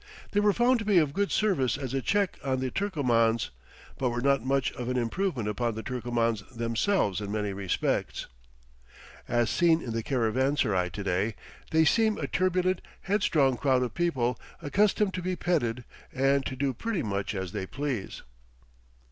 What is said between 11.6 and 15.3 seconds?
they seem a turbulent, headstrong crowd of people, accustomed to